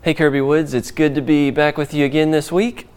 Hey, 0.00 0.14
Kirby 0.14 0.40
Woods, 0.40 0.74
it's 0.74 0.92
good 0.92 1.16
to 1.16 1.20
be 1.20 1.50
back 1.50 1.76
with 1.76 1.92
you 1.92 2.04
again 2.04 2.30
this 2.30 2.52
week. 2.52 2.88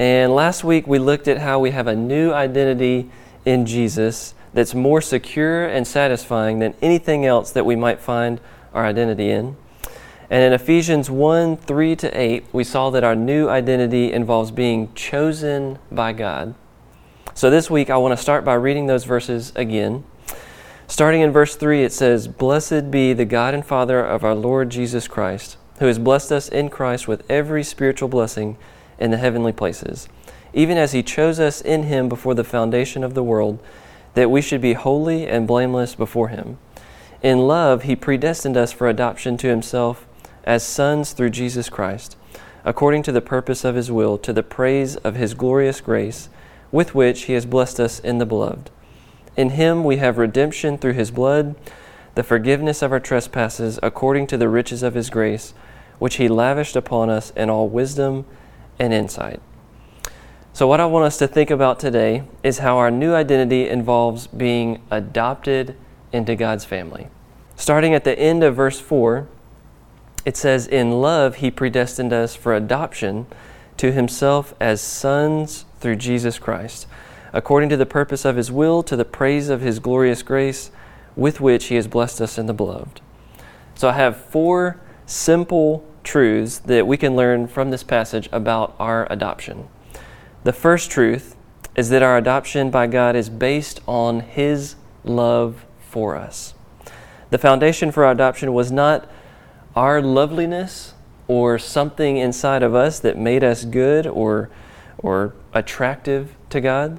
And 0.00 0.34
last 0.34 0.64
week 0.64 0.84
we 0.84 0.98
looked 0.98 1.28
at 1.28 1.38
how 1.38 1.60
we 1.60 1.70
have 1.70 1.86
a 1.86 1.94
new 1.94 2.32
identity 2.32 3.08
in 3.44 3.66
Jesus 3.66 4.34
that's 4.52 4.74
more 4.74 5.00
secure 5.00 5.64
and 5.64 5.86
satisfying 5.86 6.58
than 6.58 6.74
anything 6.82 7.24
else 7.24 7.52
that 7.52 7.64
we 7.64 7.76
might 7.76 8.00
find 8.00 8.40
our 8.74 8.84
identity 8.84 9.30
in. 9.30 9.56
And 10.28 10.42
in 10.42 10.52
Ephesians 10.52 11.08
1 11.08 11.56
3 11.56 11.96
to 11.96 12.20
8, 12.20 12.46
we 12.52 12.64
saw 12.64 12.90
that 12.90 13.04
our 13.04 13.14
new 13.14 13.48
identity 13.48 14.12
involves 14.12 14.50
being 14.50 14.92
chosen 14.94 15.78
by 15.92 16.12
God. 16.12 16.56
So 17.32 17.48
this 17.48 17.70
week 17.70 17.90
I 17.90 17.96
want 17.96 18.10
to 18.10 18.20
start 18.20 18.44
by 18.44 18.54
reading 18.54 18.88
those 18.88 19.04
verses 19.04 19.52
again. 19.54 20.02
Starting 20.88 21.20
in 21.20 21.30
verse 21.30 21.54
3, 21.54 21.84
it 21.84 21.92
says, 21.92 22.26
Blessed 22.26 22.90
be 22.90 23.12
the 23.12 23.24
God 23.24 23.54
and 23.54 23.64
Father 23.64 24.04
of 24.04 24.24
our 24.24 24.34
Lord 24.34 24.70
Jesus 24.70 25.06
Christ, 25.06 25.56
who 25.80 25.86
has 25.86 25.98
blessed 25.98 26.30
us 26.30 26.48
in 26.48 26.70
Christ 26.70 27.08
with 27.08 27.28
every 27.28 27.64
spiritual 27.64 28.08
blessing 28.08 28.56
in 28.98 29.10
the 29.10 29.16
heavenly 29.16 29.52
places, 29.52 30.08
even 30.54 30.78
as 30.78 30.92
he 30.92 31.02
chose 31.02 31.40
us 31.40 31.60
in 31.60 31.84
him 31.84 32.08
before 32.08 32.34
the 32.34 32.44
foundation 32.44 33.02
of 33.02 33.14
the 33.14 33.22
world 33.24 33.58
that 34.14 34.30
we 34.30 34.42
should 34.42 34.60
be 34.60 34.72
holy 34.72 35.26
and 35.26 35.46
blameless 35.46 35.94
before 35.94 36.28
Him. 36.28 36.58
In 37.22 37.46
love, 37.46 37.84
He 37.84 37.94
predestined 37.96 38.56
us 38.56 38.72
for 38.72 38.88
adoption 38.88 39.36
to 39.38 39.48
Himself 39.48 40.06
as 40.44 40.62
sons 40.62 41.12
through 41.12 41.30
Jesus 41.30 41.68
Christ, 41.68 42.16
according 42.64 43.02
to 43.04 43.12
the 43.12 43.20
purpose 43.20 43.64
of 43.64 43.74
His 43.74 43.90
will, 43.90 44.18
to 44.18 44.32
the 44.32 44.42
praise 44.42 44.96
of 44.96 45.14
His 45.14 45.34
glorious 45.34 45.80
grace, 45.80 46.28
with 46.72 46.94
which 46.94 47.22
He 47.22 47.34
has 47.34 47.46
blessed 47.46 47.78
us 47.78 48.00
in 48.00 48.18
the 48.18 48.26
Beloved. 48.26 48.70
In 49.36 49.50
Him 49.50 49.84
we 49.84 49.98
have 49.98 50.18
redemption 50.18 50.78
through 50.78 50.94
His 50.94 51.10
blood, 51.10 51.54
the 52.20 52.24
forgiveness 52.24 52.82
of 52.82 52.92
our 52.92 53.00
trespasses, 53.00 53.80
according 53.82 54.26
to 54.26 54.36
the 54.36 54.46
riches 54.46 54.82
of 54.82 54.92
His 54.92 55.08
grace, 55.08 55.54
which 55.98 56.16
He 56.16 56.28
lavished 56.28 56.76
upon 56.76 57.08
us 57.08 57.30
in 57.30 57.48
all 57.48 57.66
wisdom 57.66 58.26
and 58.78 58.92
insight. 58.92 59.40
So, 60.52 60.66
what 60.66 60.80
I 60.80 60.84
want 60.84 61.06
us 61.06 61.16
to 61.16 61.26
think 61.26 61.48
about 61.48 61.80
today 61.80 62.24
is 62.42 62.58
how 62.58 62.76
our 62.76 62.90
new 62.90 63.14
identity 63.14 63.70
involves 63.70 64.26
being 64.26 64.82
adopted 64.90 65.74
into 66.12 66.36
God's 66.36 66.66
family. 66.66 67.08
Starting 67.56 67.94
at 67.94 68.04
the 68.04 68.18
end 68.18 68.44
of 68.44 68.54
verse 68.54 68.78
4, 68.78 69.26
it 70.26 70.36
says, 70.36 70.66
In 70.66 71.00
love, 71.00 71.36
He 71.36 71.50
predestined 71.50 72.12
us 72.12 72.36
for 72.36 72.54
adoption 72.54 73.28
to 73.78 73.92
Himself 73.92 74.52
as 74.60 74.82
sons 74.82 75.64
through 75.78 75.96
Jesus 75.96 76.38
Christ, 76.38 76.86
according 77.32 77.70
to 77.70 77.78
the 77.78 77.86
purpose 77.86 78.26
of 78.26 78.36
His 78.36 78.52
will, 78.52 78.82
to 78.82 78.94
the 78.94 79.06
praise 79.06 79.48
of 79.48 79.62
His 79.62 79.78
glorious 79.78 80.22
grace, 80.22 80.70
with 81.16 81.40
which 81.40 81.66
He 81.66 81.74
has 81.76 81.86
blessed 81.86 82.20
us 82.20 82.38
in 82.38 82.46
the 82.46 82.54
beloved. 82.54 83.00
So, 83.74 83.88
I 83.88 83.92
have 83.92 84.16
four 84.16 84.80
simple 85.06 85.84
truths 86.04 86.58
that 86.58 86.86
we 86.86 86.96
can 86.96 87.16
learn 87.16 87.46
from 87.46 87.70
this 87.70 87.82
passage 87.82 88.28
about 88.32 88.74
our 88.78 89.06
adoption. 89.10 89.68
The 90.44 90.52
first 90.52 90.90
truth 90.90 91.36
is 91.76 91.88
that 91.90 92.02
our 92.02 92.16
adoption 92.16 92.70
by 92.70 92.86
God 92.86 93.16
is 93.16 93.28
based 93.28 93.80
on 93.86 94.20
His 94.20 94.76
love 95.04 95.64
for 95.80 96.16
us. 96.16 96.54
The 97.30 97.38
foundation 97.38 97.92
for 97.92 98.04
our 98.04 98.12
adoption 98.12 98.52
was 98.52 98.72
not 98.72 99.08
our 99.76 100.02
loveliness 100.02 100.94
or 101.28 101.58
something 101.58 102.16
inside 102.16 102.62
of 102.62 102.74
us 102.74 102.98
that 103.00 103.16
made 103.16 103.44
us 103.44 103.64
good 103.64 104.06
or, 104.06 104.50
or 104.98 105.34
attractive 105.54 106.34
to 106.50 106.60
God, 106.60 106.98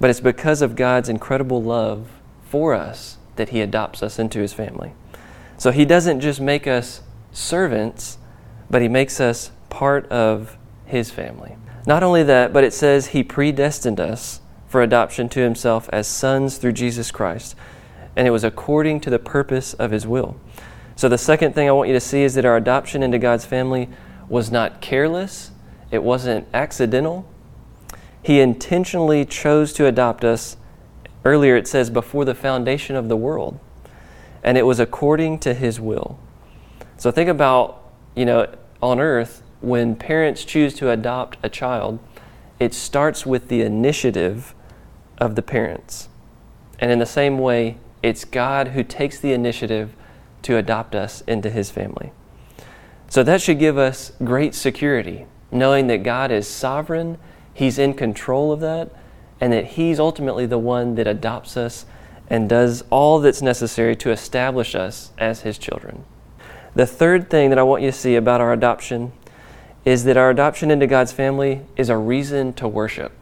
but 0.00 0.08
it's 0.08 0.20
because 0.20 0.62
of 0.62 0.76
God's 0.76 1.08
incredible 1.08 1.62
love 1.62 2.08
for 2.48 2.74
us 2.74 3.18
that 3.36 3.50
He 3.50 3.60
adopts 3.60 4.02
us 4.02 4.18
into 4.18 4.40
His 4.40 4.52
family. 4.52 4.92
So 5.56 5.70
He 5.70 5.84
doesn't 5.84 6.20
just 6.20 6.40
make 6.40 6.66
us 6.66 7.02
servants, 7.32 8.18
but 8.70 8.82
He 8.82 8.88
makes 8.88 9.20
us 9.20 9.52
part 9.70 10.06
of 10.10 10.56
His 10.86 11.10
family. 11.10 11.56
Not 11.88 12.02
only 12.02 12.22
that, 12.24 12.52
but 12.52 12.64
it 12.64 12.74
says 12.74 13.08
he 13.08 13.22
predestined 13.22 13.98
us 13.98 14.42
for 14.66 14.82
adoption 14.82 15.30
to 15.30 15.40
himself 15.40 15.88
as 15.90 16.06
sons 16.06 16.58
through 16.58 16.72
Jesus 16.72 17.10
Christ. 17.10 17.56
And 18.14 18.28
it 18.28 18.30
was 18.30 18.44
according 18.44 19.00
to 19.00 19.10
the 19.10 19.18
purpose 19.18 19.72
of 19.72 19.90
his 19.90 20.06
will. 20.06 20.38
So, 20.96 21.08
the 21.08 21.16
second 21.16 21.54
thing 21.54 21.66
I 21.66 21.72
want 21.72 21.88
you 21.88 21.94
to 21.94 22.00
see 22.00 22.24
is 22.24 22.34
that 22.34 22.44
our 22.44 22.58
adoption 22.58 23.02
into 23.02 23.18
God's 23.18 23.46
family 23.46 23.88
was 24.28 24.50
not 24.50 24.82
careless, 24.82 25.50
it 25.90 26.02
wasn't 26.02 26.46
accidental. 26.52 27.26
He 28.22 28.40
intentionally 28.40 29.24
chose 29.24 29.72
to 29.72 29.86
adopt 29.86 30.24
us. 30.24 30.58
Earlier 31.28 31.56
it 31.56 31.68
says, 31.68 31.90
before 31.90 32.24
the 32.24 32.34
foundation 32.34 32.96
of 32.96 33.10
the 33.10 33.16
world. 33.16 33.60
And 34.42 34.56
it 34.56 34.64
was 34.64 34.80
according 34.80 35.40
to 35.40 35.52
his 35.52 35.78
will. 35.78 36.18
So, 36.96 37.10
think 37.10 37.28
about, 37.28 37.84
you 38.16 38.24
know, 38.24 38.46
on 38.80 38.98
earth, 38.98 39.42
when 39.60 39.94
parents 39.94 40.42
choose 40.42 40.72
to 40.76 40.90
adopt 40.90 41.36
a 41.42 41.50
child, 41.50 41.98
it 42.58 42.72
starts 42.72 43.26
with 43.26 43.48
the 43.48 43.60
initiative 43.60 44.54
of 45.18 45.34
the 45.34 45.42
parents. 45.42 46.08
And 46.78 46.90
in 46.90 46.98
the 46.98 47.04
same 47.04 47.38
way, 47.38 47.76
it's 48.02 48.24
God 48.24 48.68
who 48.68 48.82
takes 48.82 49.20
the 49.20 49.34
initiative 49.34 49.94
to 50.44 50.56
adopt 50.56 50.94
us 50.94 51.20
into 51.26 51.50
his 51.50 51.70
family. 51.70 52.10
So 53.10 53.22
that 53.22 53.42
should 53.42 53.58
give 53.58 53.76
us 53.76 54.12
great 54.24 54.54
security, 54.54 55.26
knowing 55.50 55.88
that 55.88 56.04
God 56.04 56.30
is 56.30 56.48
sovereign, 56.48 57.18
he's 57.52 57.78
in 57.78 57.92
control 57.92 58.50
of 58.50 58.60
that, 58.60 58.90
and 59.40 59.52
that 59.52 59.66
he's 59.66 60.00
ultimately 60.00 60.46
the 60.46 60.58
one 60.58 60.94
that 60.96 61.06
adopts 61.06 61.56
us 61.56 61.86
and 62.28 62.48
does 62.48 62.84
all 62.90 63.20
that's 63.20 63.42
necessary 63.42 63.96
to 63.96 64.10
establish 64.10 64.74
us 64.74 65.12
as 65.18 65.42
his 65.42 65.58
children. 65.58 66.04
The 66.74 66.86
third 66.86 67.30
thing 67.30 67.50
that 67.50 67.58
I 67.58 67.62
want 67.62 67.82
you 67.82 67.90
to 67.90 67.96
see 67.96 68.16
about 68.16 68.40
our 68.40 68.52
adoption 68.52 69.12
is 69.84 70.04
that 70.04 70.16
our 70.16 70.30
adoption 70.30 70.70
into 70.70 70.86
God's 70.86 71.12
family 71.12 71.62
is 71.76 71.88
a 71.88 71.96
reason 71.96 72.52
to 72.54 72.68
worship. 72.68 73.12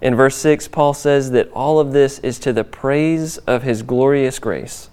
In 0.00 0.16
verse 0.16 0.36
6, 0.36 0.68
Paul 0.68 0.94
says 0.94 1.30
that 1.30 1.50
all 1.52 1.78
of 1.78 1.92
this 1.92 2.18
is 2.20 2.38
to 2.40 2.52
the 2.52 2.64
praise 2.64 3.38
of 3.38 3.62
his 3.62 3.82
glorious 3.82 4.38
grace. 4.38 4.88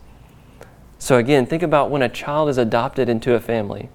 So, 0.99 1.17
again, 1.17 1.45
think 1.45 1.63
about 1.63 1.89
when 1.89 2.01
a 2.01 2.09
child 2.09 2.49
is 2.49 2.57
adopted 2.57 3.09
into 3.09 3.33
a 3.33 3.39
family. 3.39 3.89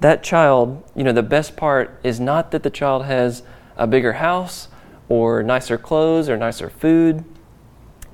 That 0.00 0.22
child, 0.22 0.82
you 0.96 1.04
know, 1.04 1.12
the 1.12 1.22
best 1.22 1.56
part 1.56 2.00
is 2.02 2.18
not 2.18 2.50
that 2.50 2.62
the 2.62 2.70
child 2.70 3.04
has 3.04 3.42
a 3.76 3.86
bigger 3.86 4.14
house 4.14 4.68
or 5.08 5.42
nicer 5.42 5.78
clothes 5.78 6.28
or 6.28 6.36
nicer 6.36 6.70
food. 6.70 7.24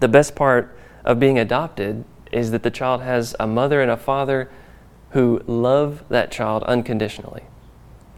The 0.00 0.09
best 0.09 0.34
part 0.34 0.77
of 1.05 1.19
being 1.19 1.38
adopted 1.38 2.05
is 2.32 2.50
that 2.50 2.62
the 2.62 2.71
child 2.71 3.03
has 3.03 3.34
a 3.38 3.47
mother 3.47 3.81
and 3.81 3.91
a 3.91 3.97
father 3.97 4.50
who 5.10 5.43
love 5.47 6.03
that 6.09 6.33
child 6.33 6.62
unconditionally. 6.65 7.44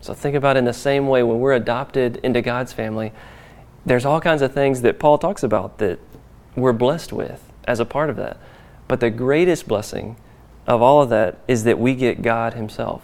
So 0.01 0.15
think 0.15 0.35
about 0.35 0.57
in 0.57 0.65
the 0.65 0.73
same 0.73 1.09
way 1.09 1.23
when 1.23 1.41
we're 1.41 1.53
adopted 1.53 2.17
into 2.23 2.41
God's 2.41 2.73
family, 2.73 3.13
there's 3.85 4.05
all 4.05 4.21
kinds 4.21 4.43
of 4.43 4.53
things 4.53 4.83
that 4.83 4.99
Paul 4.99 5.19
talks 5.19 5.43
about 5.43 5.79
that 5.79 5.99
we're 6.55 6.73
blessed 6.73 7.13
with 7.13 7.53
as 7.65 7.81
a 7.81 7.85
part 7.85 8.09
of 8.09 8.17
that. 8.17 8.39
But 8.89 9.01
the 9.01 9.11
greatest 9.11 9.69
blessing 9.69 10.17
of 10.67 10.83
all 10.83 11.03
of 11.03 11.11
that 11.11 11.39
is 11.47 11.65
that 11.65 11.79
we 11.79 11.95
get 11.95 12.23
God 12.23 12.55
Himself 12.55 13.03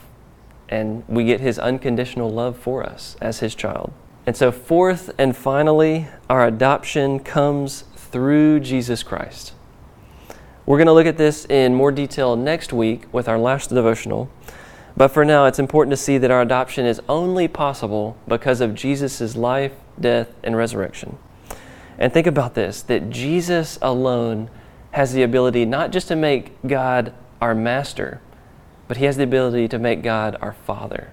and 0.69 1.05
we 1.06 1.25
get 1.25 1.41
His 1.41 1.59
unconditional 1.59 2.31
love 2.31 2.59
for 2.59 2.82
us 2.82 3.16
as 3.21 3.41
His 3.41 3.55
child. 3.55 3.93
And 4.27 4.37
so, 4.37 4.53
fourth 4.53 5.10
and 5.19 5.37
finally, 5.37 6.06
our 6.31 6.47
adoption 6.47 7.19
comes 7.19 7.84
through 7.97 8.60
Jesus 8.60 9.03
Christ. 9.03 9.53
We're 10.65 10.78
going 10.78 10.87
to 10.87 10.93
look 10.93 11.06
at 11.06 11.16
this 11.16 11.44
in 11.47 11.75
more 11.75 11.91
detail 11.91 12.37
next 12.37 12.72
week 12.72 13.12
with 13.12 13.28
our 13.28 13.38
last 13.38 13.71
devotional. 13.71 14.31
But 14.97 15.09
for 15.09 15.25
now, 15.25 15.47
it's 15.47 15.59
important 15.59 15.91
to 15.91 15.97
see 15.97 16.19
that 16.19 16.31
our 16.31 16.43
adoption 16.43 16.87
is 16.87 17.00
only 17.09 17.49
possible 17.49 18.16
because 18.28 18.61
of 18.61 18.75
Jesus' 18.75 19.34
life, 19.34 19.72
death, 19.99 20.32
and 20.44 20.56
resurrection. 20.56 21.19
And 21.99 22.12
think 22.12 22.27
about 22.27 22.55
this 22.55 22.82
that 22.82 23.11
Jesus 23.11 23.78
alone 23.82 24.50
has 24.93 25.12
the 25.12 25.22
ability 25.22 25.65
not 25.65 25.91
just 25.91 26.09
to 26.09 26.16
make 26.16 26.55
God 26.66 27.12
our 27.41 27.55
master, 27.55 28.21
but 28.87 28.99
he 28.99 29.05
has 29.06 29.16
the 29.16 29.25
ability 29.25 29.66
to 29.69 29.78
make 29.78 30.03
God 30.03 30.37
our 30.41 30.52
father. 30.52 31.11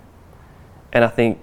And 0.92 1.04
I 1.04 1.07
think, 1.07 1.39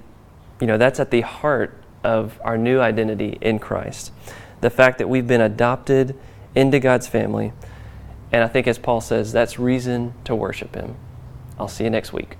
you 0.60 0.66
know, 0.66 0.78
that's 0.78 1.00
at 1.00 1.10
the 1.10 1.22
heart 1.22 1.74
of 2.02 2.40
our 2.44 2.56
new 2.56 2.80
identity 2.80 3.38
in 3.40 3.58
Christ. 3.58 4.12
The 4.60 4.70
fact 4.70 4.98
that 4.98 5.08
we've 5.08 5.26
been 5.26 5.40
adopted 5.40 6.18
into 6.54 6.78
God's 6.78 7.06
family 7.06 7.52
and 8.32 8.42
I 8.42 8.48
think, 8.48 8.66
as 8.66 8.78
Paul 8.78 9.00
says, 9.00 9.32
that's 9.32 9.58
reason 9.58 10.14
to 10.24 10.34
worship 10.34 10.74
him. 10.74 10.96
I'll 11.58 11.68
see 11.68 11.84
you 11.84 11.90
next 11.90 12.12
week. 12.12 12.36